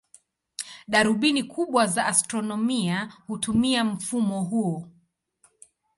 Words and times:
Darubini 0.87 1.43
kubwa 1.43 1.87
za 1.87 2.05
astronomia 2.05 3.13
hutumia 3.27 3.83
mfumo 3.83 4.43
huo. 4.43 4.89